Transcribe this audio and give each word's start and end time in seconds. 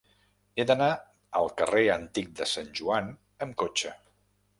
He 0.55 0.63
d'anar 0.69 0.87
al 1.41 1.49
carrer 1.59 1.83
Antic 1.97 2.31
de 2.39 2.47
Sant 2.53 2.73
Joan 2.81 3.13
amb 3.47 3.55
cotxe. 3.65 3.93